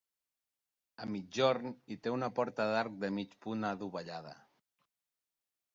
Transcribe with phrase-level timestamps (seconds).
[1.03, 4.35] A migjorn hi té una porta d'arc de mig punt adovellada.